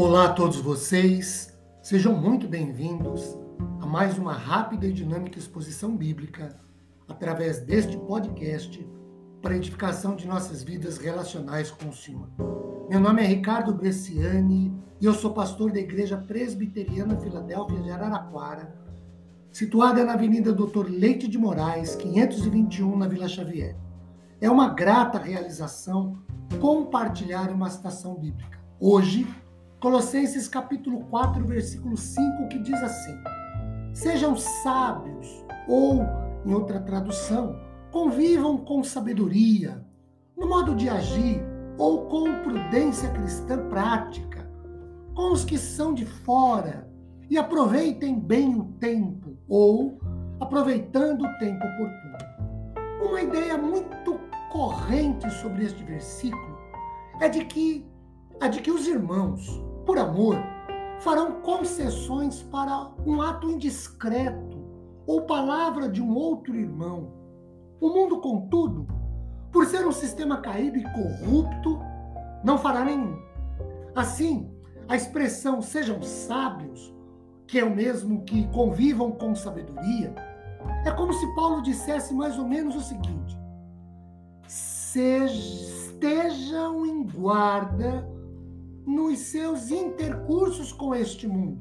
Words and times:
Olá 0.00 0.26
a 0.26 0.32
todos 0.32 0.60
vocês, 0.60 1.58
sejam 1.82 2.14
muito 2.14 2.46
bem-vindos 2.46 3.36
a 3.80 3.84
mais 3.84 4.16
uma 4.16 4.32
rápida 4.32 4.86
e 4.86 4.92
dinâmica 4.92 5.40
exposição 5.40 5.96
bíblica 5.96 6.56
através 7.08 7.58
deste 7.62 7.98
podcast 7.98 8.88
para 9.42 9.56
edificação 9.56 10.14
de 10.14 10.24
nossas 10.24 10.62
vidas 10.62 10.98
relacionais 10.98 11.72
com 11.72 11.88
o 11.88 11.92
Senhor. 11.92 12.28
Meu 12.88 13.00
nome 13.00 13.24
é 13.24 13.26
Ricardo 13.26 13.74
Bresciani 13.74 14.72
e 15.00 15.04
eu 15.04 15.12
sou 15.12 15.32
pastor 15.32 15.72
da 15.72 15.80
Igreja 15.80 16.16
Presbiteriana 16.16 17.16
Filadélfia 17.16 17.80
de 17.80 17.90
Araraquara, 17.90 18.72
situada 19.50 20.04
na 20.04 20.12
Avenida 20.12 20.52
Doutor 20.52 20.88
Leite 20.88 21.26
de 21.26 21.36
Moraes, 21.36 21.96
521, 21.96 22.96
na 22.96 23.08
Vila 23.08 23.26
Xavier. 23.26 23.76
É 24.40 24.48
uma 24.48 24.68
grata 24.68 25.18
realização 25.18 26.18
compartilhar 26.60 27.50
uma 27.50 27.68
citação 27.68 28.14
bíblica. 28.14 28.60
Hoje, 28.78 29.26
Colossenses 29.80 30.48
capítulo 30.48 31.04
4, 31.04 31.46
versículo 31.46 31.96
5, 31.96 32.48
que 32.48 32.58
diz 32.58 32.82
assim: 32.82 33.16
Sejam 33.92 34.34
sábios, 34.36 35.44
ou, 35.68 36.02
em 36.44 36.52
outra 36.52 36.80
tradução, 36.80 37.56
convivam 37.92 38.58
com 38.58 38.82
sabedoria, 38.82 39.86
no 40.36 40.48
modo 40.48 40.74
de 40.74 40.88
agir, 40.88 41.40
ou 41.78 42.06
com 42.06 42.42
prudência 42.42 43.08
cristã 43.10 43.68
prática, 43.68 44.50
com 45.14 45.32
os 45.32 45.44
que 45.44 45.56
são 45.56 45.94
de 45.94 46.04
fora, 46.04 46.90
e 47.30 47.38
aproveitem 47.38 48.18
bem 48.18 48.58
o 48.58 48.64
tempo, 48.80 49.38
ou 49.48 50.00
aproveitando 50.40 51.22
o 51.22 51.38
tempo 51.38 51.64
oportuno. 51.64 52.18
Uma 53.00 53.22
ideia 53.22 53.56
muito 53.56 54.18
corrente 54.50 55.30
sobre 55.34 55.66
este 55.66 55.84
versículo 55.84 56.58
é 57.20 57.28
de 57.28 57.44
que 57.44 57.86
a 58.40 58.46
de 58.46 58.60
que 58.60 58.70
os 58.70 58.86
irmãos, 58.86 59.60
por 59.88 59.98
amor, 59.98 60.36
farão 61.00 61.40
concessões 61.40 62.42
para 62.42 62.90
um 63.06 63.22
ato 63.22 63.50
indiscreto 63.50 64.58
ou 65.06 65.22
palavra 65.22 65.88
de 65.88 66.02
um 66.02 66.14
outro 66.14 66.54
irmão. 66.54 67.14
O 67.80 67.88
mundo, 67.88 68.20
contudo, 68.20 68.86
por 69.50 69.64
ser 69.64 69.86
um 69.86 69.92
sistema 69.92 70.42
caído 70.42 70.76
e 70.76 70.84
corrupto, 70.92 71.80
não 72.44 72.58
fará 72.58 72.84
nenhum. 72.84 73.18
Assim, 73.96 74.50
a 74.86 74.94
expressão 74.94 75.62
sejam 75.62 76.02
sábios, 76.02 76.94
que 77.46 77.58
é 77.58 77.64
o 77.64 77.74
mesmo 77.74 78.24
que 78.24 78.46
convivam 78.48 79.10
com 79.12 79.34
sabedoria, 79.34 80.14
é 80.84 80.90
como 80.90 81.14
se 81.14 81.34
Paulo 81.34 81.62
dissesse 81.62 82.12
mais 82.12 82.38
ou 82.38 82.46
menos 82.46 82.76
o 82.76 82.82
seguinte: 82.82 83.40
estejam 85.24 86.84
em 86.84 87.04
guarda 87.04 88.17
nos 88.88 89.18
seus 89.18 89.70
intercursos 89.70 90.72
com 90.72 90.94
este 90.94 91.28
mundo, 91.28 91.60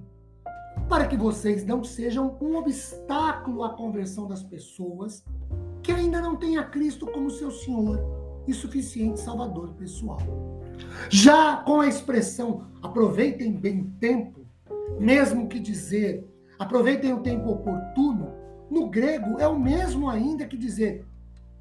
para 0.88 1.06
que 1.06 1.17
vocês 1.17 1.66
não 1.66 1.84
sejam 1.84 2.38
um 2.39 2.56
obstáculo 2.56 3.66
à 3.66 3.72
conversão 3.72 4.30
das 4.30 4.42
pessoas 4.42 5.25
que 5.84 5.92
ainda 5.92 6.22
não 6.22 6.38
têm 6.38 6.58
a 6.58 6.64
Cristo 6.64 7.06
como 7.06 7.30
seu 7.30 7.52
Senhor 7.52 8.00
e 8.47 8.53
suficiente 8.53 9.19
Salvador 9.19 9.73
pessoal. 9.73 10.19
Já 11.09 11.58
com 11.58 11.81
a 11.81 11.88
expressão 11.88 12.67
aproveitem 12.81 13.52
bem 13.52 13.81
o 13.81 13.91
tempo, 14.00 14.47
mesmo 14.97 15.50
que 15.50 15.59
dizer 15.59 16.25
aproveitem 16.58 17.14
o 17.14 17.22
tempo 17.22 17.50
oportuno, 17.50 18.31
no 18.72 18.89
grego 18.89 19.38
é 19.38 19.47
o 19.47 19.59
mesmo 19.59 20.09
ainda 20.09 20.47
que 20.47 20.56
dizer 20.56 21.06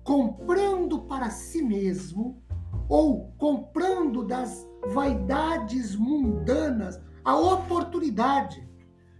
comprando 0.04 1.00
para 1.00 1.28
si 1.28 1.60
mesmo 1.60 2.40
ou 2.88 3.32
comprando 3.36 4.24
das 4.24 4.64
vaidades 4.92 5.96
mundanas 5.96 7.00
a 7.24 7.36
oportunidade, 7.36 8.68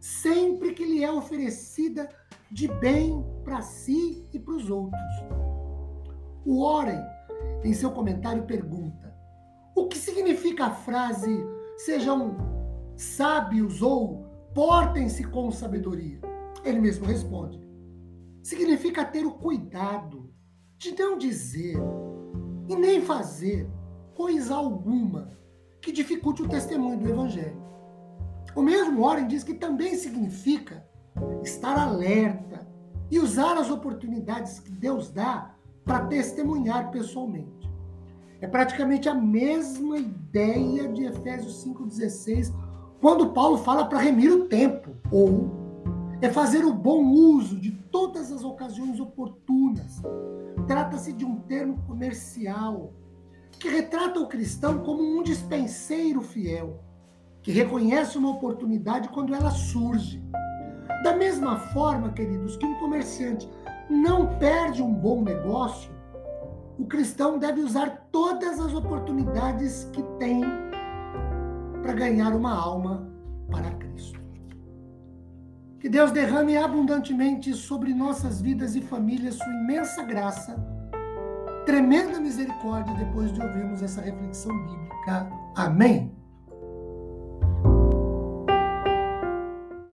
sempre 0.00 0.72
que 0.72 0.84
lhe 0.84 1.02
é 1.02 1.10
oferecida 1.10 2.08
de 2.50 2.68
bem 2.68 3.24
para 3.44 3.60
si 3.62 4.28
e 4.32 4.38
para 4.38 4.54
os 4.54 4.70
outros. 4.70 5.02
O 6.44 6.62
Oren, 6.62 7.02
em 7.64 7.72
seu 7.72 7.90
comentário, 7.90 8.44
pergunta: 8.44 9.12
o 9.74 9.88
que 9.88 9.98
significa 9.98 10.66
a 10.66 10.70
frase 10.70 11.44
sejam 11.76 12.36
sábios 12.96 13.82
ou 13.82 14.24
portem-se 14.54 15.24
com 15.24 15.50
sabedoria? 15.50 16.20
Ele 16.64 16.80
mesmo 16.80 17.04
responde: 17.04 17.60
significa 18.42 19.04
ter 19.04 19.26
o 19.26 19.32
cuidado 19.32 20.32
de 20.78 20.96
não 20.96 21.18
dizer 21.18 21.76
e 22.68 22.76
nem 22.76 23.00
fazer 23.00 23.68
coisa 24.14 24.54
alguma 24.54 25.36
que 25.86 25.92
dificulte 25.92 26.42
o 26.42 26.48
testemunho 26.48 26.98
do 26.98 27.08
Evangelho. 27.08 27.62
O 28.56 28.60
mesmo 28.60 29.02
Warren 29.02 29.28
diz 29.28 29.44
que 29.44 29.54
também 29.54 29.94
significa 29.94 30.84
estar 31.44 31.78
alerta 31.78 32.66
e 33.08 33.20
usar 33.20 33.56
as 33.56 33.70
oportunidades 33.70 34.58
que 34.58 34.72
Deus 34.72 35.12
dá 35.12 35.54
para 35.84 36.06
testemunhar 36.06 36.90
pessoalmente. 36.90 37.70
É 38.40 38.48
praticamente 38.48 39.08
a 39.08 39.14
mesma 39.14 39.96
ideia 39.96 40.88
de 40.88 41.04
Efésios 41.04 41.64
5,16, 41.64 42.52
quando 43.00 43.32
Paulo 43.32 43.58
fala 43.58 43.84
para 43.88 44.00
remir 44.00 44.32
o 44.32 44.48
tempo, 44.48 44.90
ou 45.12 45.52
é 46.20 46.28
fazer 46.28 46.64
o 46.64 46.74
bom 46.74 47.04
uso 47.04 47.60
de 47.60 47.70
todas 47.70 48.32
as 48.32 48.42
ocasiões 48.42 48.98
oportunas. 48.98 50.02
Trata-se 50.66 51.12
de 51.12 51.24
um 51.24 51.36
termo 51.42 51.80
comercial 51.86 52.92
que 53.58 53.68
retrata 53.68 54.20
o 54.20 54.26
cristão 54.26 54.78
como 54.78 55.02
um 55.02 55.22
dispenseiro 55.22 56.20
fiel, 56.20 56.80
que 57.42 57.52
reconhece 57.52 58.18
uma 58.18 58.30
oportunidade 58.30 59.08
quando 59.08 59.34
ela 59.34 59.50
surge. 59.50 60.22
Da 61.02 61.16
mesma 61.16 61.58
forma, 61.58 62.12
queridos, 62.12 62.56
que 62.56 62.66
um 62.66 62.78
comerciante 62.78 63.48
não 63.88 64.38
perde 64.38 64.82
um 64.82 64.92
bom 64.92 65.22
negócio, 65.22 65.90
o 66.78 66.84
cristão 66.84 67.38
deve 67.38 67.60
usar 67.60 68.08
todas 68.12 68.60
as 68.60 68.74
oportunidades 68.74 69.88
que 69.92 70.02
tem 70.18 70.42
para 71.82 71.92
ganhar 71.92 72.34
uma 72.34 72.52
alma 72.52 73.08
para 73.50 73.70
Cristo. 73.72 74.20
Que 75.78 75.88
Deus 75.88 76.10
derrame 76.10 76.56
abundantemente 76.56 77.54
sobre 77.54 77.94
nossas 77.94 78.40
vidas 78.40 78.74
e 78.74 78.82
famílias 78.82 79.36
sua 79.36 79.52
imensa 79.52 80.02
graça 80.02 80.75
tremenda 81.66 82.20
misericórdia 82.20 82.94
depois 82.94 83.32
de 83.32 83.42
ouvirmos 83.42 83.82
essa 83.82 84.00
reflexão 84.00 84.56
bíblica. 84.66 85.28
Amém? 85.56 86.16